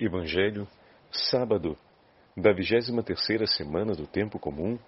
[0.00, 0.66] Evangelho,
[1.12, 1.76] sábado
[2.34, 4.78] da 23ª semana do tempo comum,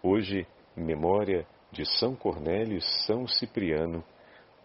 [0.00, 0.46] hoje
[0.76, 4.04] memória de São Cornélio e São Cipriano,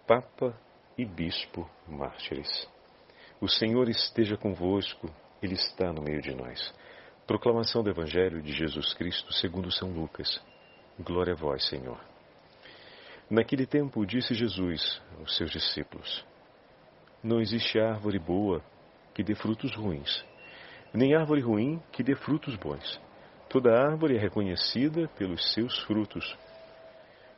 [0.06, 0.56] Papa
[0.96, 2.70] e Bispo mártires.
[3.42, 5.10] O Senhor esteja convosco,
[5.42, 6.72] Ele está no meio de nós.
[7.26, 10.40] Proclamação do Evangelho de Jesus Cristo segundo São Lucas.
[11.00, 12.00] Glória a vós, Senhor.
[13.28, 16.24] Naquele tempo disse Jesus aos seus discípulos:
[17.24, 18.62] Não existe árvore boa
[19.16, 20.24] que dê frutos ruins,
[20.94, 23.02] nem árvore ruim que dê frutos bons.
[23.50, 26.38] Toda árvore é reconhecida pelos seus frutos.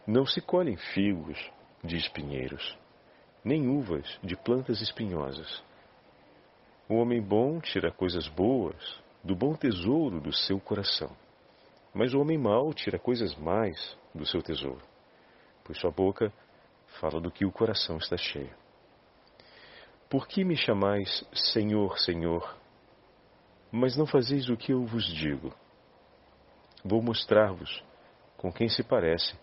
[0.05, 1.37] Não se colhem figos
[1.83, 2.75] de espinheiros,
[3.45, 5.63] nem uvas de plantas espinhosas.
[6.89, 11.15] O homem bom tira coisas boas do bom tesouro do seu coração,
[11.93, 14.81] mas o homem mau tira coisas mais do seu tesouro,
[15.63, 16.33] pois sua boca
[16.99, 18.66] fala do que o coração está cheio.
[20.09, 22.57] Por que me chamais Senhor, Senhor,
[23.69, 25.53] mas não fazeis o que eu vos digo?
[26.83, 27.83] Vou mostrar-vos
[28.37, 29.37] com quem se parece.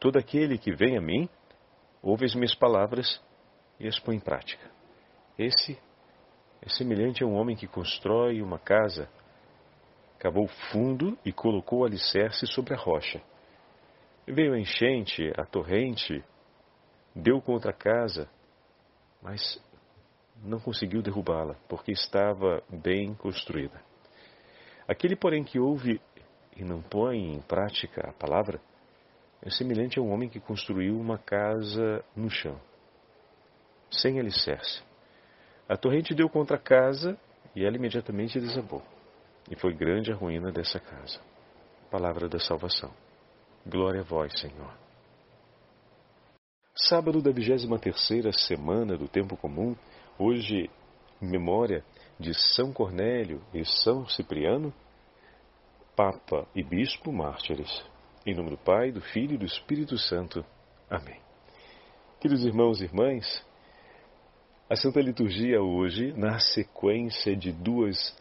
[0.00, 1.28] Todo aquele que vem a mim,
[2.02, 3.20] ouve as minhas palavras
[3.78, 4.70] e as põe em prática.
[5.38, 5.78] Esse
[6.62, 9.10] é semelhante a um homem que constrói uma casa,
[10.18, 13.20] cavou fundo e colocou o alicerce sobre a rocha.
[14.26, 16.24] Veio a enchente, a torrente,
[17.14, 18.28] deu contra a casa,
[19.22, 19.62] mas
[20.42, 23.80] não conseguiu derrubá-la, porque estava bem construída.
[24.88, 26.00] Aquele, porém, que ouve
[26.56, 28.60] e não põe em prática a palavra,
[29.42, 32.60] é semelhante a um homem que construiu uma casa no chão,
[33.90, 34.82] sem alicerce.
[35.68, 37.18] A torrente deu contra a casa
[37.54, 38.82] e ela imediatamente desabou.
[39.50, 41.20] E foi grande a ruína dessa casa.
[41.90, 42.92] Palavra da salvação.
[43.64, 44.72] Glória a vós, Senhor.
[46.74, 49.74] Sábado da 23 semana do tempo comum,
[50.18, 50.70] Hoje,
[51.20, 51.84] memória
[52.18, 54.72] de São Cornélio e São Cipriano,
[55.94, 57.84] Papa e Bispo mártires.
[58.24, 60.42] Em nome do Pai, do Filho e do Espírito Santo.
[60.88, 61.20] Amém.
[62.18, 63.44] Queridos irmãos e irmãs,
[64.70, 68.16] a Santa Liturgia hoje, na sequência de duas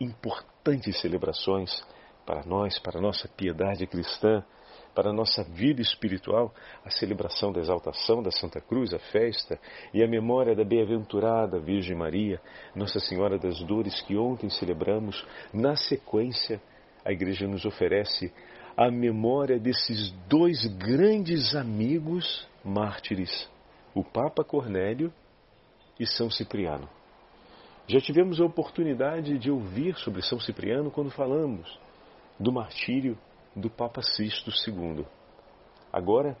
[0.00, 1.84] importantes celebrações
[2.24, 4.44] para nós, para a nossa piedade cristã,
[4.96, 9.60] para a nossa vida espiritual, a celebração da exaltação da Santa Cruz, a festa
[9.92, 12.40] e a memória da bem-aventurada Virgem Maria,
[12.74, 16.58] Nossa Senhora das Dores, que ontem celebramos, na sequência,
[17.04, 18.32] a Igreja nos oferece
[18.74, 23.50] a memória desses dois grandes amigos mártires,
[23.94, 25.12] o Papa Cornélio
[26.00, 26.88] e São Cipriano.
[27.86, 31.78] Já tivemos a oportunidade de ouvir sobre São Cipriano quando falamos
[32.40, 33.16] do martírio
[33.56, 35.06] do Papa Sisto II.
[35.90, 36.36] Agora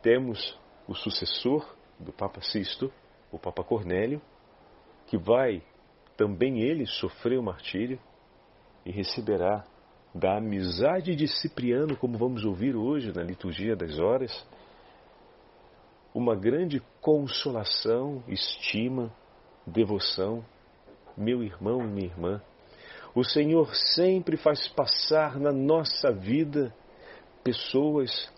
[0.00, 0.58] temos
[0.88, 2.90] o sucessor do Papa Sisto,
[3.30, 4.22] o Papa Cornélio,
[5.06, 5.62] que vai
[6.16, 8.00] também ele sofrer o martírio
[8.86, 9.64] e receberá
[10.14, 14.32] da amizade de Cipriano, como vamos ouvir hoje na liturgia das horas,
[16.14, 19.12] uma grande consolação, estima,
[19.66, 20.44] devoção.
[21.16, 22.42] Meu irmão e minha irmã,
[23.14, 26.74] o Senhor sempre faz passar na nossa vida
[27.42, 28.30] pessoas,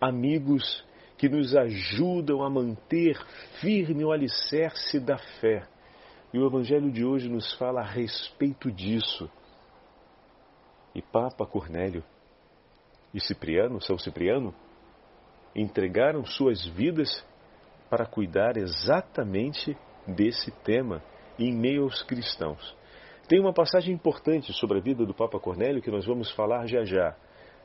[0.00, 0.84] amigos
[1.16, 3.18] que nos ajudam a manter
[3.60, 5.66] firme o alicerce da fé.
[6.32, 9.30] E o Evangelho de hoje nos fala a respeito disso.
[10.94, 12.04] E Papa Cornélio
[13.12, 14.54] e Cipriano, São Cipriano,
[15.54, 17.24] entregaram suas vidas
[17.88, 19.76] para cuidar exatamente
[20.06, 21.02] desse tema
[21.38, 22.79] em meio aos cristãos.
[23.30, 26.82] Tem uma passagem importante sobre a vida do Papa Cornélio que nós vamos falar já
[26.82, 27.14] já.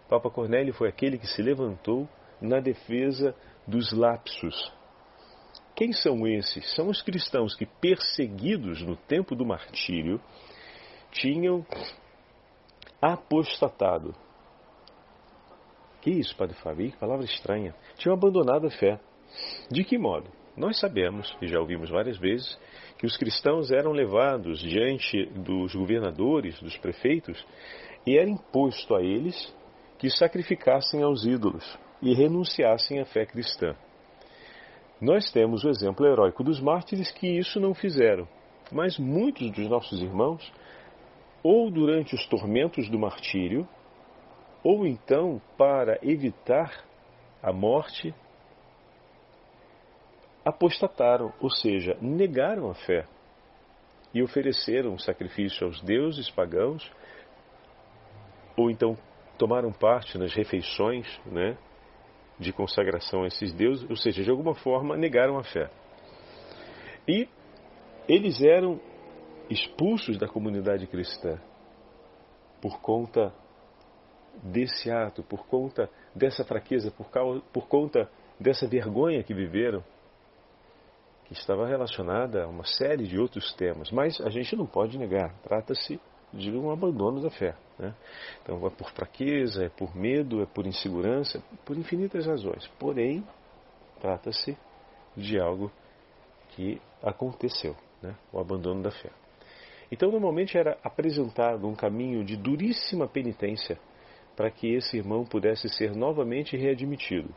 [0.07, 2.07] Papa Cornélio foi aquele que se levantou
[2.39, 4.71] na defesa dos lapsos.
[5.75, 6.71] Quem são esses?
[6.75, 10.21] São os cristãos que, perseguidos no tempo do martírio,
[11.09, 11.65] tinham
[13.01, 14.13] apostatado.
[15.99, 16.91] Que isso, Padre Fábio?
[16.91, 17.73] Que palavra estranha.
[17.97, 18.99] Tinham abandonado a fé.
[19.71, 20.29] De que modo?
[20.57, 22.57] Nós sabemos, e já ouvimos várias vezes,
[22.97, 27.45] que os cristãos eram levados diante dos governadores, dos prefeitos,
[28.07, 29.53] e era imposto a eles
[29.97, 33.75] que sacrificassem aos ídolos e renunciassem à fé cristã.
[35.01, 38.27] Nós temos o exemplo heróico dos mártires que isso não fizeram,
[38.71, 40.53] mas muitos dos nossos irmãos,
[41.43, 43.67] ou durante os tormentos do martírio,
[44.63, 46.83] ou então para evitar
[47.43, 48.15] a morte,
[50.45, 53.07] apostataram, ou seja, negaram a fé
[54.13, 56.89] e ofereceram sacrifício aos deuses pagãos,
[58.55, 58.95] ou então
[59.37, 61.57] tomaram parte nas refeições né,
[62.39, 65.69] de consagração a esses deuses, ou seja, de alguma forma negaram a fé.
[67.07, 67.27] E
[68.07, 68.79] eles eram
[69.49, 71.39] expulsos da comunidade cristã
[72.61, 73.33] por conta
[74.43, 78.09] desse ato, por conta dessa fraqueza, por, causa, por conta
[78.39, 79.83] dessa vergonha que viveram,
[81.25, 83.91] que estava relacionada a uma série de outros temas.
[83.91, 85.99] Mas a gente não pode negar, trata-se
[86.31, 87.55] de um abandono da fé.
[87.77, 87.93] Né?
[88.41, 92.67] Então é por fraqueza, é por medo, é por insegurança, por infinitas razões.
[92.79, 93.25] Porém,
[93.99, 94.57] trata-se
[95.15, 95.71] de algo
[96.49, 98.15] que aconteceu, né?
[98.31, 99.09] o abandono da fé.
[99.91, 103.79] Então, normalmente era apresentado um caminho de duríssima penitência
[104.35, 107.33] para que esse irmão pudesse ser novamente readmitido,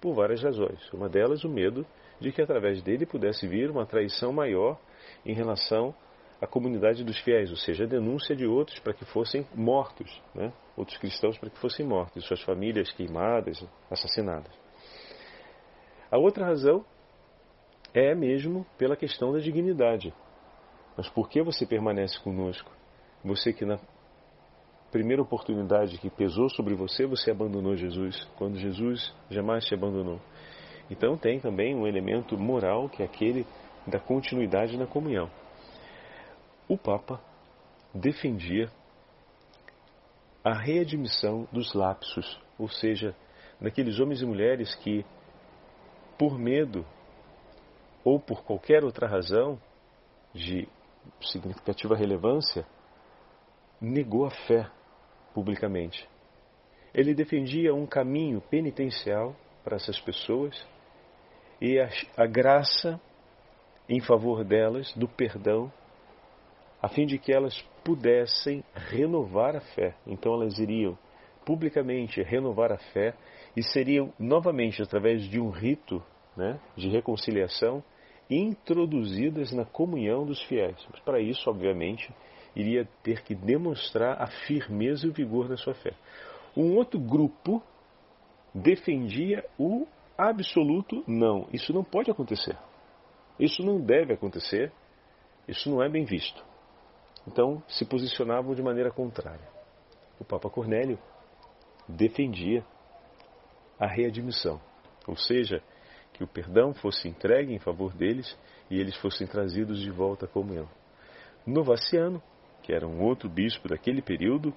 [0.00, 0.92] por várias razões.
[0.92, 1.86] Uma delas, o medo
[2.24, 4.78] de que através dele pudesse vir uma traição maior
[5.24, 5.94] em relação
[6.40, 10.52] à comunidade dos fiéis, ou seja, a denúncia de outros para que fossem mortos, né?
[10.76, 14.52] outros cristãos para que fossem mortos, suas famílias queimadas, assassinadas.
[16.10, 16.84] A outra razão
[17.92, 20.12] é mesmo pela questão da dignidade.
[20.96, 22.70] Mas por que você permanece conosco?
[23.24, 23.78] Você que na
[24.90, 30.20] primeira oportunidade que pesou sobre você, você abandonou Jesus, quando Jesus jamais te abandonou.
[30.90, 33.46] Então tem também um elemento moral que é aquele
[33.86, 35.30] da continuidade na comunhão.
[36.68, 37.20] O Papa
[37.94, 38.70] defendia
[40.42, 43.14] a readmissão dos lapsos, ou seja,
[43.60, 45.04] daqueles homens e mulheres que,
[46.18, 46.84] por medo
[48.04, 49.58] ou por qualquer outra razão
[50.34, 50.68] de
[51.20, 52.66] significativa relevância,
[53.80, 54.70] negou a fé
[55.32, 56.06] publicamente.
[56.92, 59.34] Ele defendia um caminho penitencial
[59.64, 60.66] para essas pessoas
[61.60, 63.00] e a, a graça
[63.88, 65.70] em favor delas do perdão,
[66.80, 69.94] a fim de que elas pudessem renovar a fé.
[70.06, 70.98] Então elas iriam
[71.44, 73.14] publicamente renovar a fé
[73.56, 76.02] e seriam novamente, através de um rito
[76.36, 77.82] né, de reconciliação,
[78.28, 80.76] introduzidas na comunhão dos fiéis.
[80.90, 82.10] Mas para isso, obviamente,
[82.56, 85.92] iria ter que demonstrar a firmeza e o vigor da sua fé.
[86.56, 87.62] Um outro grupo
[88.54, 89.86] defendia o
[90.16, 91.48] absoluto não.
[91.52, 92.56] Isso não pode acontecer.
[93.38, 94.72] Isso não deve acontecer.
[95.46, 96.44] Isso não é bem visto.
[97.26, 99.48] Então se posicionavam de maneira contrária.
[100.18, 100.98] O Papa Cornélio
[101.88, 102.64] defendia
[103.78, 104.60] a readmissão,
[105.06, 105.62] ou seja,
[106.12, 108.38] que o perdão fosse entregue em favor deles
[108.70, 110.68] e eles fossem trazidos de volta à comunhão.
[111.46, 112.22] Novaciano,
[112.62, 114.54] que era um outro bispo daquele período,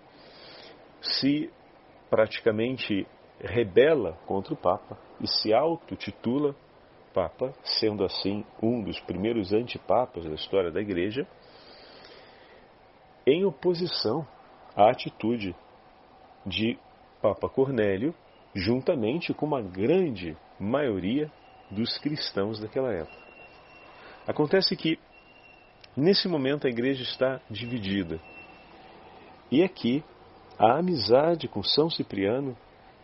[1.01, 1.51] se
[2.09, 3.07] praticamente
[3.39, 6.55] rebela contra o Papa e se auto-titula
[7.13, 11.27] Papa, sendo assim um dos primeiros antipapas da história da Igreja,
[13.25, 14.25] em oposição
[14.75, 15.55] à atitude
[16.45, 16.77] de
[17.21, 18.13] Papa Cornélio,
[18.53, 21.31] juntamente com uma grande maioria
[21.69, 23.17] dos cristãos daquela época.
[24.27, 24.99] Acontece que,
[25.95, 28.19] nesse momento, a igreja está dividida.
[29.51, 30.03] E aqui,
[30.57, 32.57] a amizade com São Cipriano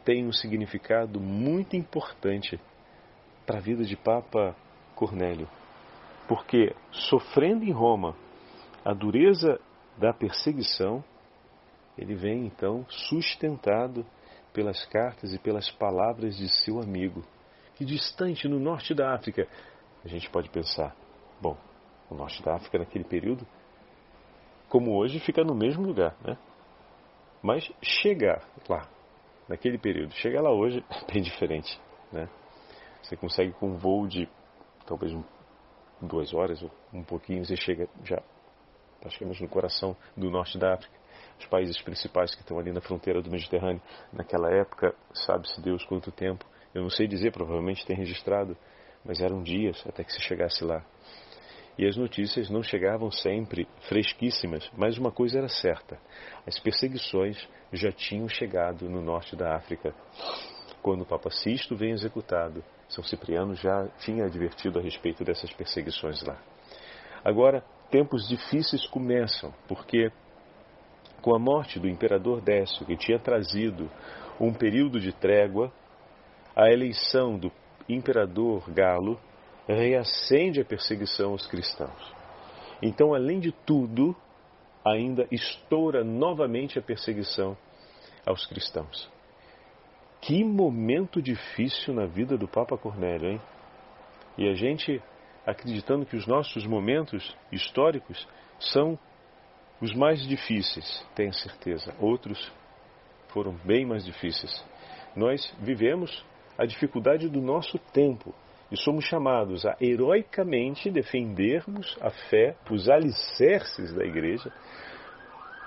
[0.03, 2.59] tem um significado muito importante
[3.45, 4.55] para a vida de Papa
[4.95, 5.47] Cornélio.
[6.27, 8.15] Porque, sofrendo em Roma
[8.83, 9.59] a dureza
[9.97, 11.03] da perseguição,
[11.97, 14.05] ele vem então sustentado
[14.53, 17.23] pelas cartas e pelas palavras de seu amigo,
[17.75, 19.47] que distante no norte da África.
[20.03, 20.95] A gente pode pensar,
[21.41, 21.57] bom,
[22.09, 23.45] o norte da África naquele período,
[24.69, 26.37] como hoje, fica no mesmo lugar, né?
[27.41, 28.87] Mas chegar lá,
[29.47, 31.79] naquele período, chegar lá hoje é bem diferente,
[32.11, 32.29] né?
[33.01, 34.29] Você consegue com um voo de
[34.85, 35.23] talvez um,
[36.01, 38.21] duas horas ou um pouquinho, você chega já
[38.99, 40.93] praticamente no coração do norte da África.
[41.37, 43.81] Os países principais que estão ali na fronteira do Mediterrâneo,
[44.13, 48.57] naquela época, sabe-se Deus quanto tempo, eu não sei dizer, provavelmente tem registrado,
[49.03, 50.83] mas eram dias até que se chegasse lá.
[51.77, 55.97] E as notícias não chegavam sempre fresquíssimas, mas uma coisa era certa:
[56.45, 57.37] as perseguições
[57.71, 59.93] já tinham chegado no norte da África.
[60.81, 66.21] Quando o Papa Sisto vem executado, São Cipriano já tinha advertido a respeito dessas perseguições
[66.23, 66.37] lá.
[67.23, 70.11] Agora, tempos difíceis começam, porque
[71.21, 73.89] com a morte do imperador Décio, que tinha trazido
[74.39, 75.71] um período de trégua,
[76.53, 77.49] a eleição do
[77.87, 79.17] imperador Galo
[79.67, 82.13] reacende a perseguição aos cristãos.
[82.81, 84.15] Então, além de tudo,
[84.85, 87.57] ainda estoura novamente a perseguição
[88.25, 89.09] aos cristãos.
[90.21, 93.41] Que momento difícil na vida do Papa Cornélio, hein?
[94.37, 95.01] E a gente
[95.45, 98.27] acreditando que os nossos momentos históricos
[98.59, 98.97] são
[99.81, 101.93] os mais difíceis, tenho certeza.
[101.99, 102.51] Outros
[103.29, 104.63] foram bem mais difíceis.
[105.15, 106.25] Nós vivemos
[106.57, 108.33] a dificuldade do nosso tempo.
[108.73, 114.51] E somos chamados a heroicamente defendermos a fé, os alicerces da igreja,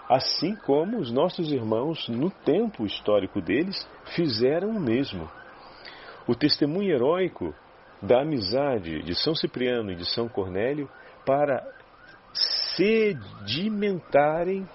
[0.09, 5.31] assim como os nossos irmãos, no tempo histórico deles, fizeram o mesmo.
[6.27, 7.55] O testemunho heróico
[8.03, 10.91] da amizade de São Cipriano e de São Cornélio
[11.25, 11.65] para
[12.75, 14.67] sedimentarem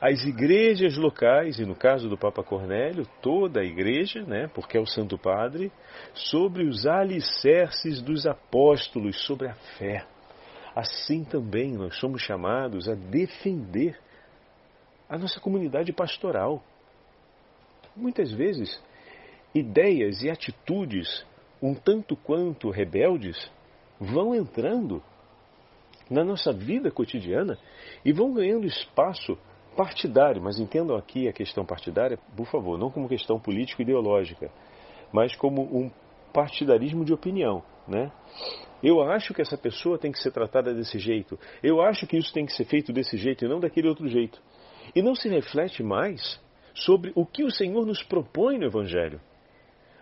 [0.00, 4.80] as igrejas locais, e no caso do Papa Cornélio, toda a igreja, né, porque é
[4.80, 5.72] o Santo Padre,
[6.12, 10.06] sobre os alicerces dos apóstolos, sobre a fé.
[10.74, 13.98] Assim também nós somos chamados a defender
[15.08, 16.62] a nossa comunidade pastoral.
[17.96, 18.78] Muitas vezes,
[19.54, 21.24] ideias e atitudes
[21.62, 23.50] um tanto quanto rebeldes
[23.98, 25.02] vão entrando
[26.10, 27.58] na nossa vida cotidiana
[28.04, 29.38] e vão ganhando espaço
[29.76, 34.50] partidário, mas entendam aqui a questão partidária, por favor, não como questão político-ideológica,
[35.12, 35.90] mas como um
[36.32, 38.10] partidarismo de opinião, né?
[38.82, 41.38] Eu acho que essa pessoa tem que ser tratada desse jeito.
[41.62, 44.40] Eu acho que isso tem que ser feito desse jeito e não daquele outro jeito.
[44.94, 46.40] E não se reflete mais
[46.74, 49.20] sobre o que o Senhor nos propõe no Evangelho.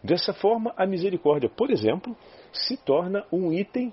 [0.03, 2.17] Dessa forma, a misericórdia, por exemplo,
[2.53, 3.93] se torna um item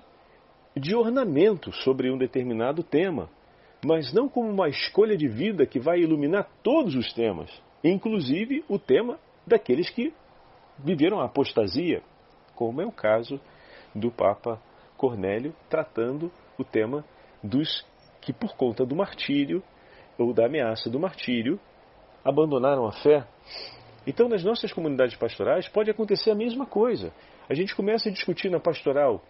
[0.75, 3.29] de ornamento sobre um determinado tema,
[3.83, 7.49] mas não como uma escolha de vida que vai iluminar todos os temas,
[7.83, 10.13] inclusive o tema daqueles que
[10.77, 12.01] viveram a apostasia,
[12.55, 13.39] como é o caso
[13.93, 14.61] do Papa
[14.97, 17.03] Cornélio, tratando o tema
[17.43, 17.85] dos
[18.21, 19.63] que, por conta do martírio
[20.17, 21.59] ou da ameaça do martírio,
[22.23, 23.25] abandonaram a fé.
[24.05, 27.11] Então, nas nossas comunidades pastorais, pode acontecer a mesma coisa.
[27.49, 29.23] A gente começa a discutir na pastoral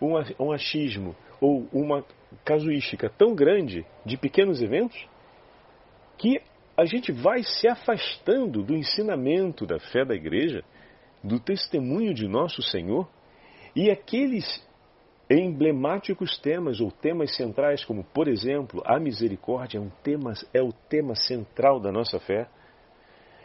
[0.00, 2.04] um achismo ou uma
[2.44, 5.06] casuística tão grande de pequenos eventos
[6.16, 6.40] que
[6.76, 10.64] a gente vai se afastando do ensinamento da fé da igreja,
[11.22, 13.08] do testemunho de nosso Senhor
[13.76, 14.66] e aqueles
[15.30, 20.72] emblemáticos temas ou temas centrais, como por exemplo a misericórdia é, um tema, é o
[20.72, 22.48] tema central da nossa fé,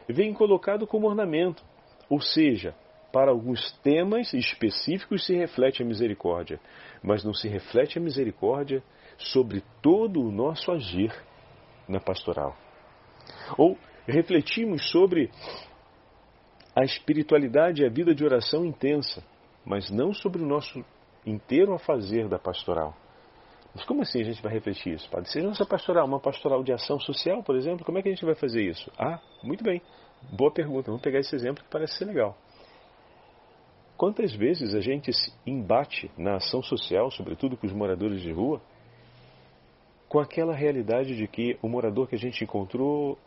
[0.07, 1.63] vem colocado como ornamento,
[2.09, 2.73] ou seja,
[3.15, 6.59] para alguns temas específicos se reflete a misericórdia,
[7.01, 8.83] mas não se reflete a misericórdia
[9.17, 11.13] sobre todo o nosso agir
[11.87, 12.53] na pastoral.
[13.57, 15.31] Ou refletimos sobre
[16.75, 19.23] a espiritualidade e a vida de oração intensa,
[19.65, 20.83] mas não sobre o nosso
[21.25, 22.93] inteiro a fazer da pastoral.
[23.73, 25.09] Mas como assim a gente vai refletir isso?
[25.09, 28.11] Pode ser nossa pastoral, uma pastoral de ação social, por exemplo, como é que a
[28.11, 28.91] gente vai fazer isso?
[28.99, 29.81] Ah, muito bem.
[30.33, 30.87] Boa pergunta.
[30.87, 32.37] Vamos pegar esse exemplo que parece ser legal.
[33.97, 38.61] Quantas vezes a gente se embate na ação social, sobretudo com os moradores de rua,
[40.09, 43.17] com aquela realidade de que o morador que a gente encontrou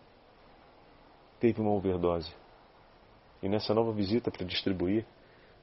[1.40, 2.32] teve uma overdose.
[3.42, 5.06] E nessa nova visita para distribuir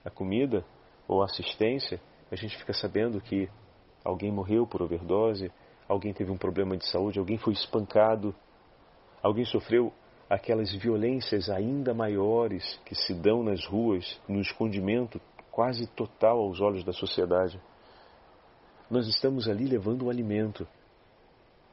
[0.04, 0.66] a comida
[1.08, 3.50] ou a assistência, a gente fica sabendo que
[4.04, 5.52] alguém morreu por overdose,
[5.88, 8.34] alguém teve um problema de saúde, alguém foi espancado,
[9.22, 9.94] alguém sofreu
[10.30, 16.84] aquelas violências ainda maiores que se dão nas ruas, no escondimento quase total aos olhos
[16.84, 17.60] da sociedade.
[18.90, 20.68] Nós estamos ali levando o alimento.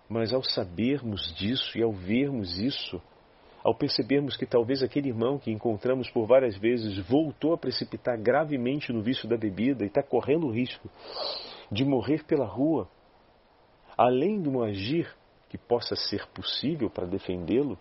[0.08, 3.00] Mas ao sabermos disso e ao vermos isso,
[3.64, 8.92] ao percebermos que talvez aquele irmão que encontramos por várias vezes voltou a precipitar gravemente
[8.92, 10.90] no vício da bebida e está correndo o risco
[11.70, 12.88] de morrer pela rua,
[13.96, 15.14] além de um agir
[15.48, 17.78] que possa ser possível para defendê-lo,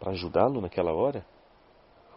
[0.00, 1.24] para ajudá-lo naquela hora?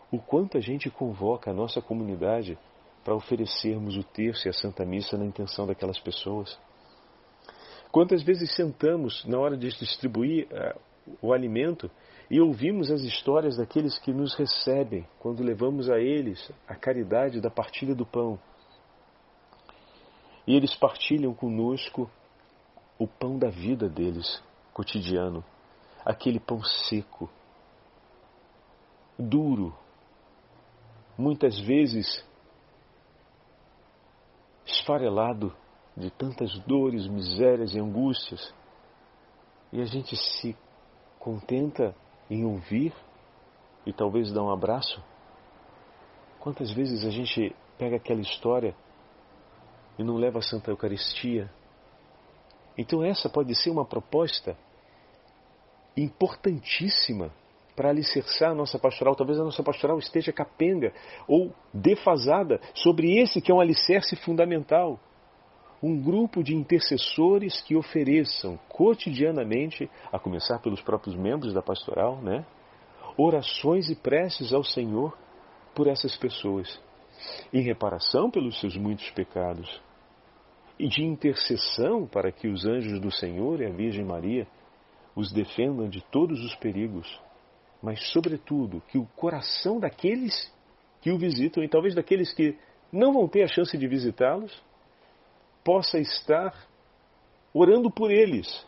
[0.10, 2.58] O quanto a gente convoca a nossa comunidade
[3.04, 6.58] para oferecermos o terço e a Santa Missa na intenção daquelas pessoas?
[7.92, 10.80] Quantas vezes sentamos na hora de distribuir uh,
[11.22, 11.92] o alimento
[12.32, 17.52] e ouvimos as histórias daqueles que nos recebem quando levamos a eles a caridade da
[17.52, 18.40] partilha do pão?
[20.48, 22.10] E eles partilham conosco
[22.98, 24.42] o pão da vida deles,
[24.74, 25.44] cotidiano,
[26.06, 27.30] aquele pão seco,
[29.28, 29.76] duro,
[31.18, 32.26] muitas vezes
[34.66, 35.56] esfarelado
[35.96, 38.54] de tantas dores, misérias e angústias,
[39.72, 40.56] e a gente se
[41.20, 41.96] contenta
[42.30, 42.94] em ouvir
[43.86, 45.04] e talvez dar um abraço?
[46.40, 48.76] Quantas vezes a gente pega aquela história
[49.98, 51.50] e não leva a Santa Eucaristia?
[52.78, 54.58] Então, essa pode ser uma proposta
[55.96, 57.32] importantíssima
[57.76, 59.16] para alicerçar a nossa pastoral.
[59.16, 60.94] Talvez a nossa pastoral esteja capenga
[61.28, 65.00] ou defasada sobre esse que é um alicerce fundamental.
[65.82, 72.46] Um grupo de intercessores que ofereçam cotidianamente, a começar pelos próprios membros da pastoral, né,
[73.18, 75.18] orações e preces ao Senhor
[75.76, 76.82] por essas pessoas.
[77.52, 79.82] em reparação pelos seus muitos pecados
[80.78, 84.48] e de intercessão para que os anjos do Senhor e a Virgem Maria
[85.16, 87.22] os defendam de todos os perigos,
[87.84, 90.50] mas, sobretudo, que o coração daqueles
[91.02, 92.58] que o visitam e talvez daqueles que
[92.90, 94.64] não vão ter a chance de visitá-los,
[95.66, 96.54] possa estar
[97.54, 98.66] orando por eles,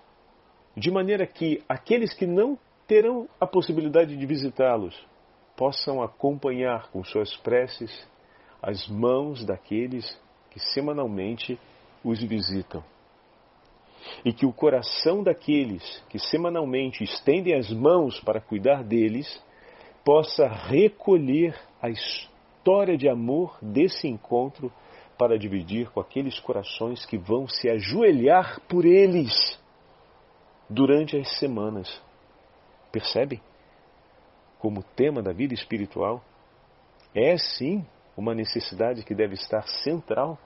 [0.75, 4.95] de maneira que aqueles que não terão a possibilidade de visitá-los
[5.55, 8.07] possam acompanhar com suas preces
[8.61, 10.19] as mãos daqueles
[10.51, 11.57] que semanalmente
[12.03, 12.83] os visitam.
[14.23, 19.43] E que o coração daqueles que semanalmente estendem as mãos para cuidar deles
[20.03, 24.71] possa recolher a história de amor desse encontro
[25.17, 29.59] para dividir com aqueles corações que vão se ajoelhar por eles
[30.69, 32.01] durante as semanas.
[32.91, 33.41] Percebem?
[34.59, 36.23] Como tema da vida espiritual
[37.13, 37.85] é sim
[38.17, 40.37] uma necessidade que deve estar central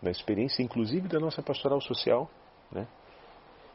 [0.00, 2.28] na experiência, inclusive da nossa pastoral social.
[2.70, 2.86] Né?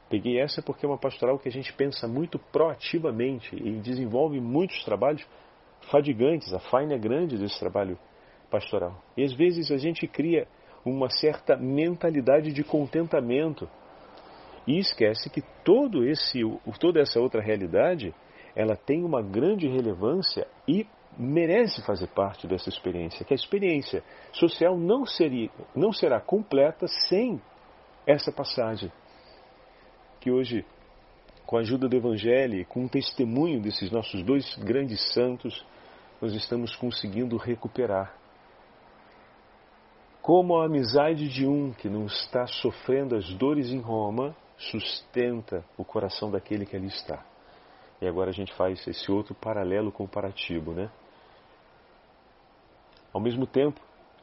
[0.10, 4.84] Peguei essa porque é uma pastoral que a gente pensa muito proativamente e desenvolve muitos
[4.84, 5.26] trabalhos
[5.92, 6.54] fadigantes.
[6.54, 7.98] A faina é grande desse trabalho
[8.50, 9.02] pastoral.
[9.16, 10.48] E às vezes a gente cria
[10.84, 13.70] uma certa mentalidade de contentamento
[14.66, 16.42] e esquece que todo esse,
[16.80, 18.14] toda essa outra realidade
[18.56, 24.78] ela tem uma grande relevância e merece fazer parte dessa experiência, que a experiência social
[24.78, 27.42] não, seria, não será completa sem
[28.10, 28.92] essa passagem.
[30.20, 30.66] Que hoje,
[31.46, 35.64] com a ajuda do Evangelho, com o testemunho desses nossos dois grandes santos,
[36.20, 38.16] nós estamos conseguindo recuperar.
[40.24, 45.86] Como a amizade de um que não está sofrendo as dores em Roma sustenta o
[45.86, 47.24] coração daquele que ali está.
[48.02, 50.90] E agora a gente faz esse outro paralelo comparativo, né?
[53.14, 53.80] Ao mesmo tempo,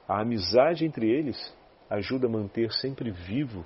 [0.09, 1.56] a amizade entre eles
[1.89, 3.65] ajuda a manter sempre vivo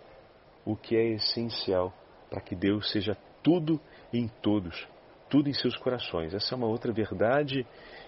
[0.64, 1.92] o que é essencial
[2.28, 3.80] para que Deus seja tudo
[4.12, 4.86] em todos,
[5.28, 6.34] tudo em seus corações.
[6.34, 7.66] Essa é uma outra verdade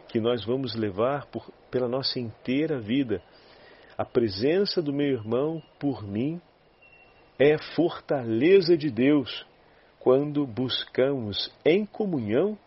[0.09, 3.23] que nós vamos levar por, pela nossa inteira vida.
[3.97, 6.41] A presença do meu irmão por mim
[7.39, 9.47] é fortaleza de Deus
[9.99, 12.59] quando buscamos em comunhão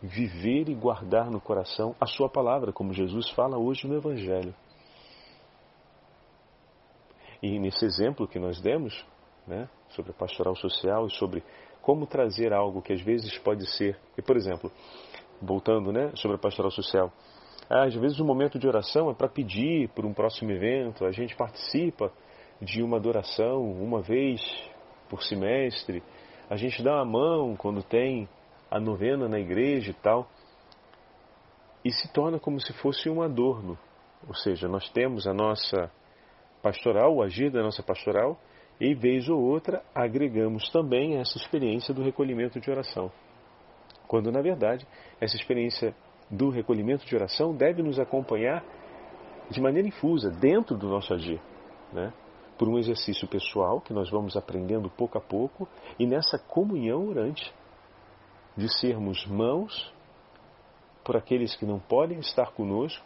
[0.00, 4.54] viver e guardar no coração a Sua palavra, como Jesus fala hoje no Evangelho.
[7.42, 9.04] E nesse exemplo que nós demos,
[9.46, 11.42] né, sobre a pastoral social e sobre
[11.80, 14.70] como trazer algo que às vezes pode ser, e por exemplo,
[15.40, 17.12] voltando, né, sobre a pastoral social,
[17.68, 21.34] às vezes o momento de oração é para pedir por um próximo evento, a gente
[21.34, 22.12] participa
[22.60, 24.40] de uma adoração uma vez
[25.08, 26.02] por semestre,
[26.48, 28.28] a gente dá uma mão quando tem
[28.70, 30.28] a novena na igreja e tal,
[31.84, 33.76] e se torna como se fosse um adorno.
[34.28, 35.90] Ou seja, nós temos a nossa
[36.62, 38.38] pastoral, o agir da nossa pastoral,
[38.80, 43.10] e vez ou outra agregamos também essa experiência do recolhimento de oração.
[44.06, 44.86] Quando, na verdade,
[45.20, 45.94] essa experiência
[46.30, 48.64] do recolhimento de oração deve nos acompanhar
[49.50, 51.40] de maneira infusa, dentro do nosso agir.
[51.92, 52.12] Né?
[52.58, 57.52] Por um exercício pessoal que nós vamos aprendendo pouco a pouco e nessa comunhão orante
[58.56, 59.92] de sermos mãos
[61.04, 63.04] por aqueles que não podem estar conosco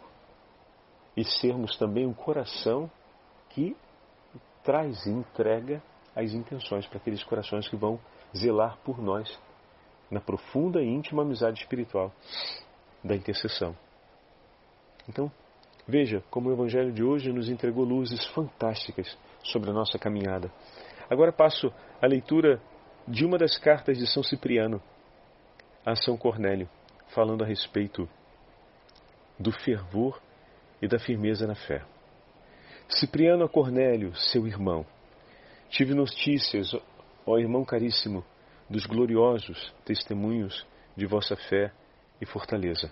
[1.15, 2.89] e sermos também um coração
[3.57, 3.75] que
[4.63, 5.81] traz e entrega
[6.15, 7.99] as intenções para aqueles corações que vão
[8.37, 9.27] zelar por nós
[10.11, 12.13] na profunda e íntima amizade espiritual
[13.03, 13.75] da intercessão.
[15.09, 15.31] Então,
[15.87, 20.51] veja como o Evangelho de hoje nos entregou luzes fantásticas sobre a nossa caminhada.
[21.09, 22.61] Agora passo à leitura
[23.07, 24.79] de uma das cartas de São Cipriano,
[25.83, 26.69] a São Cornélio,
[27.07, 28.07] falando a respeito
[29.39, 30.21] do fervor
[30.79, 31.83] e da firmeza na fé.
[32.99, 34.83] Cipriano a Cornélio, seu irmão,
[35.69, 36.75] tive notícias,
[37.27, 38.25] ó irmão caríssimo,
[38.67, 41.71] dos gloriosos testemunhos de vossa fé
[42.19, 42.91] e fortaleza.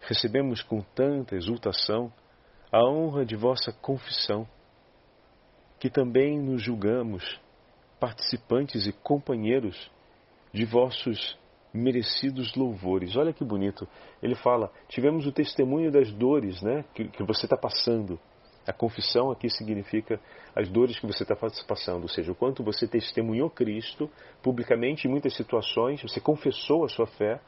[0.00, 2.12] Recebemos com tanta exultação
[2.72, 4.48] a honra de vossa confissão,
[5.78, 7.40] que também nos julgamos
[8.00, 9.92] participantes e companheiros
[10.52, 11.38] de vossos
[11.72, 13.14] merecidos louvores.
[13.14, 13.86] Olha que bonito.
[14.20, 18.18] Ele fala: tivemos o testemunho das dores né, que, que você está passando.
[18.66, 20.18] A confissão aqui significa
[20.54, 24.10] as dores que você está passando, ou seja, o quanto você testemunhou Cristo
[24.42, 27.40] publicamente em muitas situações, você confessou a sua fé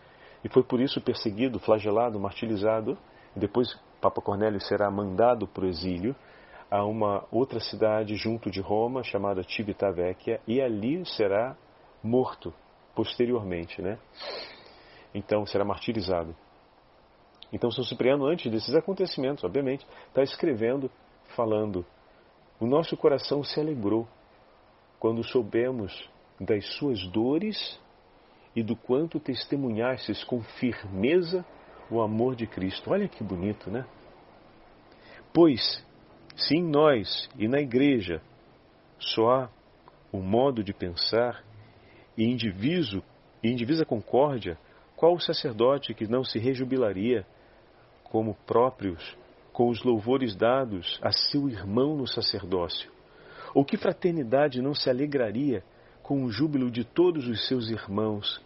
[0.45, 2.99] e foi por isso perseguido, flagelado, martirizado.
[3.35, 6.15] Depois, Papa Cornélio será mandado para o exílio
[6.71, 11.57] a uma outra cidade junto de Roma chamada Civitavecchia e ali será
[12.03, 12.53] morto
[12.95, 13.99] posteriormente, né?
[15.15, 16.35] Então será martirizado.
[17.53, 20.91] Então, São Cipriano, antes desses acontecimentos, obviamente, está escrevendo,
[21.37, 21.85] falando.
[22.59, 24.09] O nosso coração se alegrou
[24.99, 26.09] quando soubemos
[26.41, 27.79] das suas dores
[28.55, 31.45] e do quanto testemunhastes com firmeza
[31.91, 32.91] o amor de Cristo.
[32.91, 33.87] Olha que bonito, né?
[35.33, 35.85] Pois,
[36.35, 38.23] se em nós e na igreja
[38.99, 39.51] só há
[40.11, 41.45] o modo de pensar
[42.17, 43.03] e indiviso
[43.43, 44.59] e indivisa concórdia,
[44.97, 47.27] qual o sacerdote que não se rejubilaria
[48.05, 49.17] como próprios
[49.57, 52.93] com os louvores dados a seu irmão no sacerdócio?
[53.55, 55.65] Ou que fraternidade não se alegraria
[56.03, 58.45] com o júbilo de todos os seus irmãos?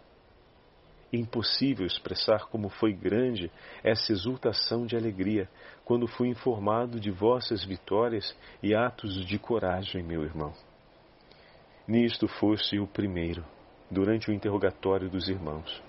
[1.13, 3.51] Impossível expressar como foi grande
[3.83, 5.49] essa exultação de alegria
[5.85, 10.53] quando fui informado de vossas vitórias e atos de coragem, meu irmão.
[11.89, 13.45] Nisto foste o primeiro,
[13.91, 15.83] durante o interrogatório dos irmãos.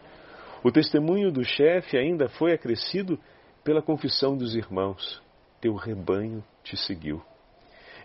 [0.63, 3.19] O testemunho do chefe ainda foi acrescido
[3.63, 5.21] pela confissão dos irmãos.
[5.59, 7.21] Teu rebanho te seguiu.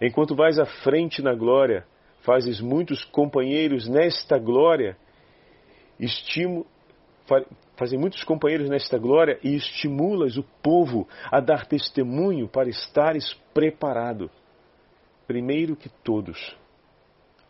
[0.01, 1.87] Enquanto vais à frente na glória,
[2.21, 4.97] fazes muitos companheiros nesta glória,
[5.99, 6.67] estimo,
[7.77, 14.31] fazem muitos companheiros nesta glória e estimulas o povo a dar testemunho para estares preparado.
[15.27, 16.57] Primeiro que todos,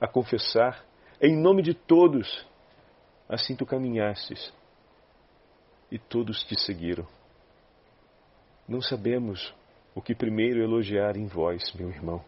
[0.00, 0.84] a confessar
[1.20, 2.46] em nome de todos,
[3.28, 4.52] assim tu caminhastes
[5.90, 7.15] e todos te seguiram.
[8.68, 9.54] Não sabemos
[9.94, 12.22] o que primeiro elogiar em vós, meu irmão.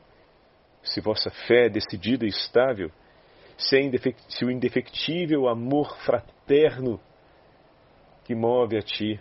[0.82, 2.90] Se vossa fé é decidida e estável,
[3.56, 7.00] se, o indefectível amor fraterno
[8.24, 9.20] que move a ti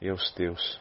[0.00, 0.80] e aos teus.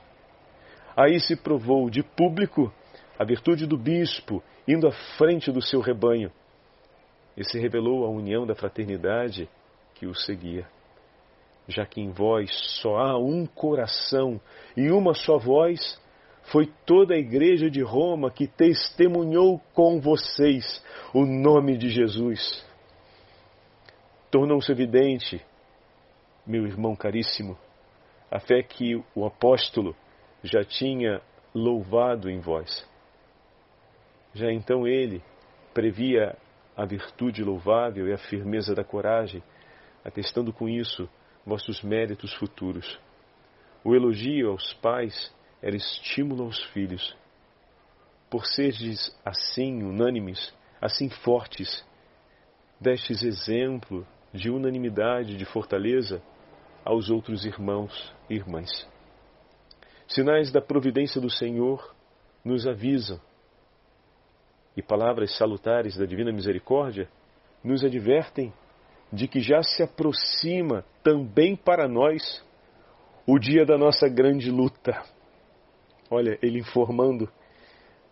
[0.96, 2.74] Aí se provou de público
[3.20, 6.32] a virtude do bispo indo à frente do seu rebanho
[7.36, 9.50] e se revelou a união da fraternidade
[9.96, 10.68] que o seguia.
[11.68, 14.40] Já que em vós só há um coração
[14.76, 16.00] e uma só voz,
[16.52, 22.66] foi toda a igreja de Roma que testemunhou com vocês o nome de Jesus.
[24.30, 25.42] Tornou-se evidente
[26.46, 27.58] meu irmão caríssimo,
[28.30, 29.96] a fé que o apóstolo
[30.44, 31.22] já tinha
[31.56, 32.86] louvado em vós.
[34.34, 35.24] Já então ele
[35.74, 36.36] previa
[36.76, 39.42] a virtude louvável e a firmeza da coragem,
[40.04, 41.08] atestando com isso
[41.46, 43.00] vossos méritos futuros.
[43.84, 47.16] O elogio aos pais era estímulo aos filhos.
[48.30, 51.86] Por seres assim unânimes, assim fortes,
[52.80, 56.22] destes exemplo de unanimidade, de fortaleza,
[56.84, 58.88] aos outros irmãos e irmãs.
[60.08, 61.96] Sinais da providência do Senhor
[62.44, 63.22] nos avisam,
[64.76, 67.08] e palavras salutares da Divina Misericórdia
[67.64, 68.52] nos advertem
[69.14, 72.44] de que já se aproxima também para nós
[73.26, 75.02] o dia da nossa grande luta.
[76.10, 77.30] Olha, ele informando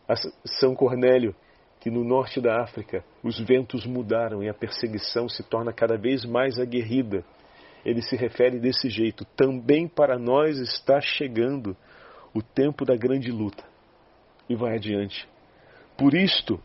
[0.07, 1.35] a São Cornélio
[1.79, 6.23] que no norte da África os ventos mudaram e a perseguição se torna cada vez
[6.23, 7.25] mais aguerrida
[7.85, 11.75] ele se refere desse jeito: também para nós está chegando
[12.33, 13.63] o tempo da grande luta.
[14.47, 15.27] E vai adiante.
[15.97, 16.59] Por isto,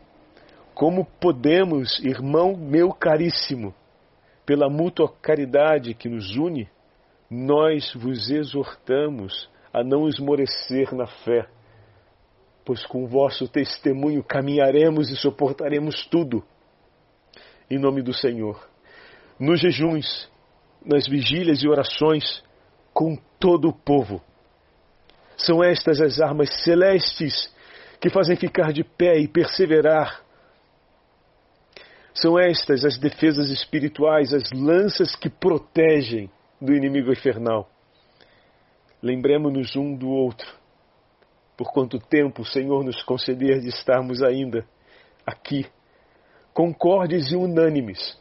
[0.73, 3.73] como podemos, irmão meu caríssimo,
[4.47, 6.69] pela mútua caridade que nos une,
[7.29, 11.45] nós vos exortamos a não esmorecer na fé,
[12.63, 16.45] pois com vosso testemunho caminharemos e suportaremos tudo.
[17.69, 18.65] Em nome do Senhor.
[19.37, 20.31] Nos jejuns,
[20.83, 22.41] nas vigílias e orações
[22.93, 24.21] com todo o povo.
[25.35, 27.53] São estas as armas celestes
[27.99, 30.23] que fazem ficar de pé e perseverar.
[32.21, 37.69] São estas as defesas espirituais, as lanças que protegem do inimigo infernal.
[39.01, 40.51] Lembremos-nos um do outro.
[41.55, 44.65] Por quanto tempo o Senhor nos conceder de estarmos ainda
[45.25, 45.65] aqui,
[46.53, 48.19] concordes e unânimes,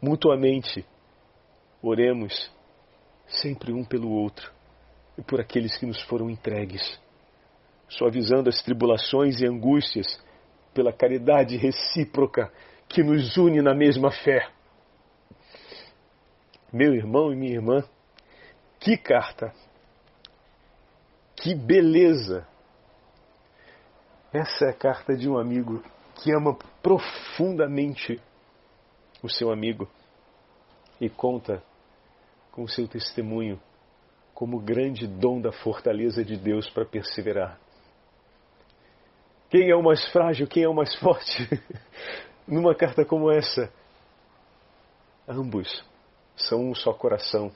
[0.00, 0.84] mutuamente
[1.86, 2.50] Oremos
[3.26, 4.50] sempre um pelo outro
[5.18, 6.98] e por aqueles que nos foram entregues,
[7.86, 10.18] suavizando as tribulações e angústias
[10.72, 12.50] pela caridade recíproca
[12.94, 14.48] que nos une na mesma fé.
[16.72, 17.82] Meu irmão e minha irmã,
[18.78, 19.52] que carta!
[21.34, 22.46] Que beleza!
[24.32, 25.82] Essa é a carta de um amigo
[26.14, 28.20] que ama profundamente
[29.24, 29.90] o seu amigo
[31.00, 31.60] e conta
[32.52, 33.60] com o seu testemunho
[34.32, 37.58] como grande dom da fortaleza de Deus para perseverar.
[39.50, 40.46] Quem é o mais frágil?
[40.46, 41.48] Quem é o mais forte?
[42.46, 43.72] Numa carta como essa,
[45.26, 45.84] ambos
[46.36, 47.50] são um só coração.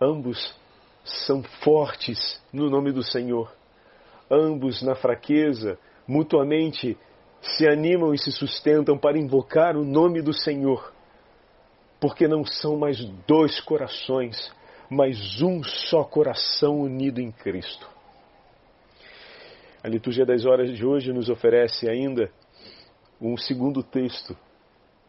[0.00, 0.56] Ambos
[1.04, 3.52] são fortes no nome do Senhor.
[4.30, 6.98] Ambos, na fraqueza, mutuamente
[7.40, 10.92] se animam e se sustentam para invocar o nome do Senhor,
[12.00, 14.52] porque não são mais dois corações,
[14.90, 17.88] mas um só coração unido em Cristo.
[19.82, 22.30] A liturgia das horas de hoje nos oferece ainda
[23.20, 24.36] um segundo texto,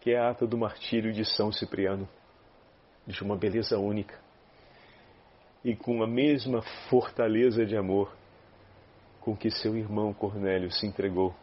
[0.02, 2.08] que é a ata do martírio de São Cipriano,
[3.06, 4.18] de uma beleza única
[5.64, 8.16] e com a mesma fortaleza de amor
[9.20, 11.36] com que seu irmão Cornélio se entregou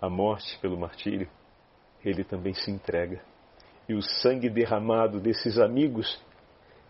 [0.00, 1.28] à morte pelo martírio,
[2.04, 3.22] ele também se entrega.
[3.88, 6.20] E o sangue derramado desses amigos,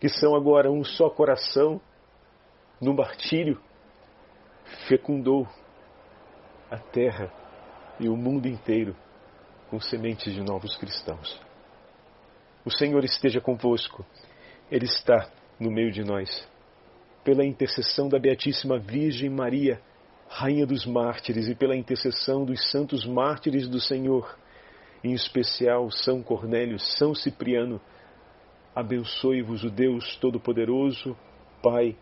[0.01, 1.81] que são agora um só coração,
[2.81, 3.61] no martírio,
[4.87, 5.49] fecundou
[6.71, 7.33] a terra
[7.99, 8.97] e o mundo inteiro
[9.71, 11.41] com sementes de novos cristãos.
[12.65, 14.05] O Senhor esteja convosco,
[14.71, 15.29] Ele está
[15.59, 16.49] no meio de nós.
[17.23, 19.81] Pela intercessão da Beatíssima Virgem Maria,
[20.29, 24.37] Rainha dos Mártires, e pela intercessão dos santos mártires do Senhor,
[25.03, 27.81] em especial São Cornélio, São Cipriano,
[28.75, 31.17] abençoe-vos o Deus Todo-Poderoso,
[31.63, 31.97] Pai,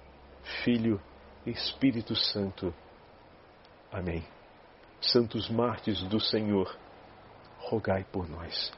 [0.64, 1.00] Filho
[1.44, 2.74] e Espírito Santo.
[3.90, 4.22] Amém.
[5.02, 6.78] Santos mártires do Senhor,
[7.58, 8.72] rogai por nós.